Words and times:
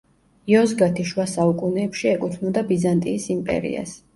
იოზგათი 0.53 1.05
შუა 1.09 1.25
საუკუნეებში 1.33 2.09
ეკუთვნოდა 2.13 2.65
ბიზანტიის 2.73 3.31
იმპერიას. 3.39 3.97